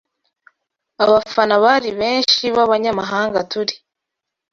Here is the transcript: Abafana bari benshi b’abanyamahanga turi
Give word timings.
Abafana 1.03 1.55
bari 1.63 1.89
benshi 1.99 2.43
b’abanyamahanga 2.55 3.39
turi 3.51 3.75